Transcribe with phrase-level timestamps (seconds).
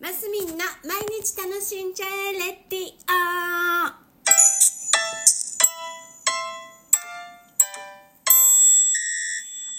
[0.00, 3.92] マスミンの毎日楽しんじゃえレディオ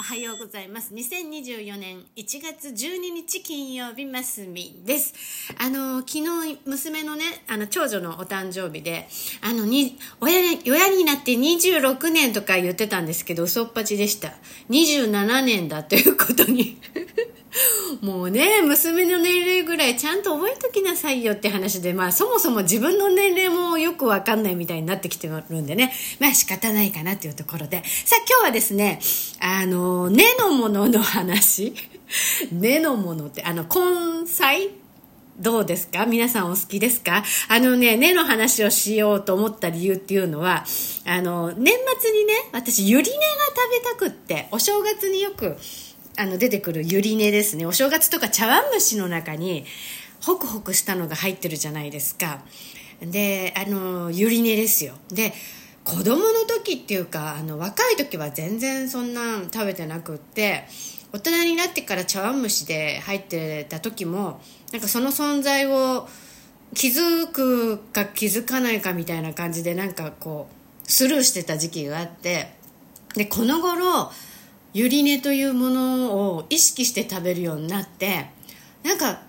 [0.00, 0.94] おはようございます。
[0.94, 5.12] 2024年1月12日金曜日マスミンです。
[5.58, 9.08] あの昨日娘のねあの長女のお誕生日で
[9.42, 14.32] あのに親親になって26年とか言ってたんですけど嘘っぱちでした。
[14.70, 16.80] 27年だということに。
[18.00, 27.82] もうね、娘の年齢ぐらいちゃんと覚えときなさいよって話で、まあそもそも自分の年齢もよくわかんないみたいになってきてるんでね、まあ仕方ないかなっていうところで。
[28.04, 29.00] さあ今日はですね、
[29.40, 31.74] あの、根のものの話。
[32.52, 34.70] 根のものって、あの、根菜？
[35.38, 36.06] どうですか？
[36.06, 37.22] 皆さんお好きですか？
[37.48, 40.64] あのね、根の話をしようと思った理由っていうのは、
[41.04, 45.56] あの、年末にね、私、ゆり根が食べたくって、お正月によく、
[46.16, 47.66] あの出てくるゆり根ですね。
[47.66, 49.64] お正月とか茶碗蒸しの中に
[50.22, 52.42] ホクホクしたのが入ってるじゃないですか。
[53.00, 54.94] であのゆり根ですよ。
[55.08, 55.34] で
[55.84, 60.64] 子供の時っていうかあの若い時は全然そんな食べてなくって
[61.12, 64.40] 大人になってから茶碗蒸しで入ってた時も
[64.72, 66.08] なんかその存在を
[66.74, 72.54] 気づくか気づかないかみたいな感じでなんかこうスルーしてた時期があって
[73.14, 74.10] でこの頃
[74.76, 78.26] ゆり根というものを意識して食べるようになって
[78.82, 79.22] なんか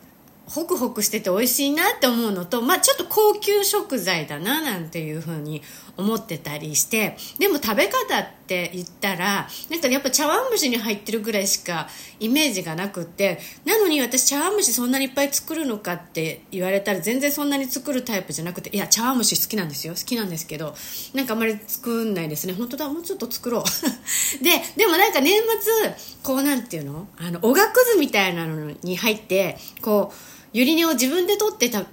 [0.48, 5.62] ホクホクしてて美味しいなって思うのと、まあちょっと高級食材だななんていうふうに
[5.98, 11.90] 思ってたりして、でも食べ方って言ったら、なんかやっぱ茶碗蒸しに入ってるぐらいしか
[12.22, 19.95] イメージがなくって、なのに私茶碗蒸しそんなにいっぱい作るのかって言われたら全然そんなに作るタイプじゃなくて、いや茶碗蒸し好きなんですよ。
[19.95, 20.73] 好きなんですけど、
[21.14, 22.53] なんかあんまり作んないですね。
[22.53, 23.64] 本当だ、もうちょっと作ろう。
[24.42, 24.86] で、で
[25.17, 27.07] か年末、こうなんていうの？
[27.17, 30.15] あの、おがくずみたいなのに入って、こう、
[30.53, 31.85] ゆり根を自分で取ってた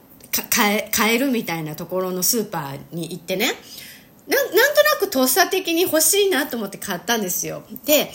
[0.50, 3.47] 買え買えるみたいなところのスーパーに行ってね。
[4.27, 7.63] ななんとなくとっさ的に欲しいなと思って買ったんですよ。
[7.84, 8.11] で、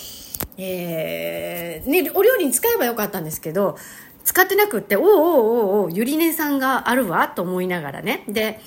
[0.58, 3.78] えーね、お料理に使えばよかったんですけど
[4.24, 8.24] 使ってなくっておおおおおゆり根さんがあるわと思いながらね。
[8.28, 8.60] で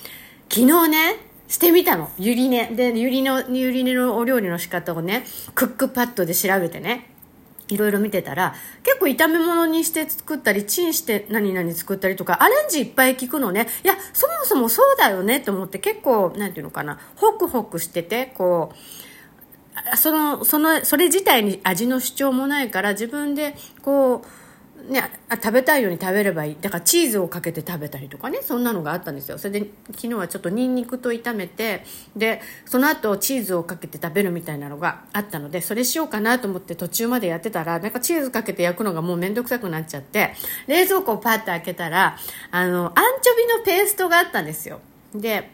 [0.48, 1.16] 昨日ね
[1.52, 2.10] してみたの。
[2.18, 2.68] ゆり根。
[2.68, 7.10] でゆりのゆり根のお料理の仕方をねクックパッドで調べてね。
[7.68, 13.68] いろいろ見てたら結構炒め物にして作ったりチンして何々作ったりとかアレンジいっぱい聞くのね。
[13.84, 16.98] いやそもそもそうだよねと思って結構なんていうのかな。
[17.16, 18.72] ホクホクしててこ
[19.92, 24.41] うそのそのそれ自体に味の主張もないから自分でこう
[24.88, 26.56] ね、食べたいように食べればいい。
[26.60, 29.38] だからチーズをかけて食べたりとかねそんなのがあったんですよ。
[29.38, 31.84] それで昨日はちょっとニンニクと炒めて
[32.16, 40.34] でその後チーズをかけて食べるみたいなのがあったのでそれしようかなと思って途中までやってたらなんかチーズかけて焼くのがもう面倒くさくなっちゃって
[40.66, 42.16] 冷蔵庫をパッと開けたら
[42.50, 44.80] あのアンチョビのペーストがあったんですよ。
[45.14, 45.50] で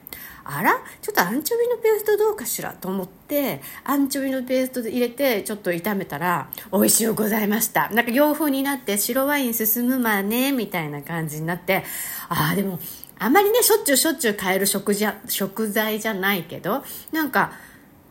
[0.51, 7.91] あらちょっとアンチョビのペーストどうかしらと思ってアンチョビのペーストで入れてちょっと炒めたら美味しゅうございました。
[7.91, 11.85] なんか洋風になって白ワイン進むまねみたいな感じになって
[12.31, 12.79] ああでも
[13.19, 16.83] あまりねしょっちゅうしょっちゅう買える食じゃ食材じゃないけど
[17.13, 17.53] なんか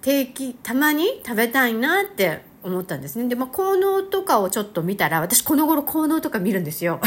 [0.02, 3.28] 定期たまに食べたいなって思ったんですね。
[3.28, 7.00] で、まあ、効能とかをちょっと見たら私この頃効能とか見るんですよ。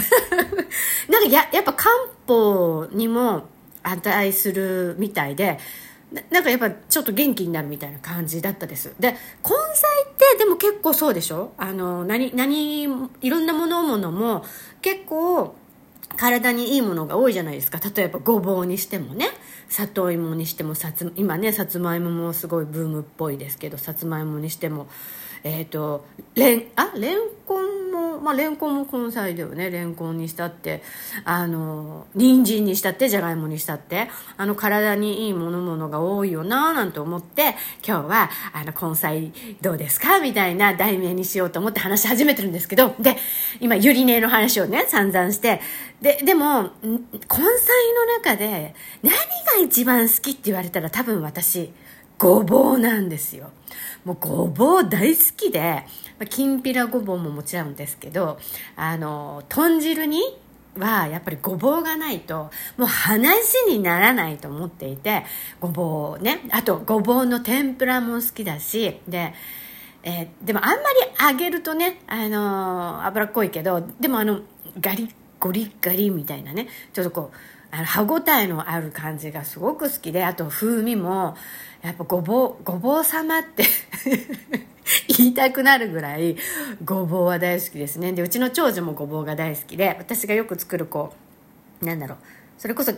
[1.09, 1.91] なんかややっぱ漢
[2.27, 3.45] 方にも
[3.83, 5.59] 値するみたいで
[6.31, 9.17] なんかやっぱちょっと元気になるみたいな感じだったですで根菜
[10.11, 14.45] ってでも結構そうでしょあの何何いろんなものものも
[14.83, 15.55] 結構
[16.17, 19.29] 体にいいものが多いじゃないですか例えばごぼうにしてもね
[19.69, 24.89] 里芋にしてもさつ今ねさつまいももすごいブームっぽいですけどさつまいもにしても
[25.45, 26.05] えっ、ー、と
[26.35, 27.70] レンあレンコン
[28.23, 29.71] まあレンコンも根菜だよね。
[29.71, 30.83] レンコンにしたって。
[31.25, 34.09] あの人参にしたってじゃがいもにしたって。
[34.37, 40.21] あの体にいいものものが多いよななんて思って今日はあの根菜どうですか？
[40.21, 42.95] みたいな題名にしようと思って話し始めてるんですけど。
[42.99, 43.17] で
[43.61, 45.61] 今ゆりねの話をね散々して。
[46.01, 49.19] ででも根菜の中で何が
[49.63, 51.73] 一番好きって言われたら多分私
[52.21, 53.51] ごぼうなんですよ。
[54.05, 55.85] もうごぼう大好きで
[56.19, 58.39] まきんぴらごぼうももちろんですけど
[58.77, 60.21] あの豚汁に
[60.77, 65.25] はやっぱりごぼうがないともう話にならないと思っていて
[65.61, 66.43] ごぼうね。
[66.51, 69.33] あとごぼうの天ぷらも好きだしで
[70.03, 70.77] えー、でもあんま
[71.29, 74.41] り揚げるとね、あのー、脂っこいけどでもあの
[74.81, 77.37] ガリゴリガリみたいなねちょっとこう
[77.71, 81.37] あの歯ごたえのある感じがすごく好きであと風味も
[81.83, 83.65] やっぱごぼうごぼう様って
[85.17, 86.37] 言いたくなるぐらい
[86.85, 88.13] ごぼうは大好きですね。
[88.13, 91.15] でうちの長女もごぼうが大好きで私がよく作るこ
[91.81, 92.19] うなんだろう
[92.59, 92.93] それこそ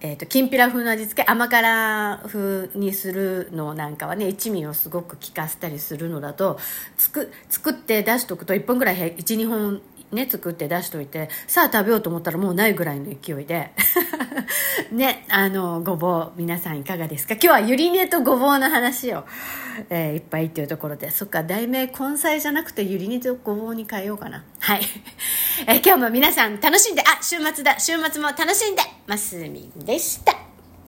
[0.00, 6.58] えーと、きんぴら風の味付け甘辛風にするのなんかはね一味をすごく効かせたりするのだと
[6.98, 9.80] つく作って出しとくと1本ぐらい12本
[10.12, 13.72] ね作って出しといてさあ食べようと思ったらもうないぐらいの勢いで。
[14.92, 17.34] ねあのごぼう皆さんいかがですか？
[17.34, 19.24] 今日はゆり根とごぼうの話を、
[19.90, 21.10] えー、いっぱいっていうところで。
[21.10, 24.44] そっか題名根菜じゃなくてゆり根とごぼうに変えようかな。
[24.60, 24.80] はい、
[25.66, 30.45] えー、今日も皆さん楽しんであ週末だ週末も楽しんでますみんでした。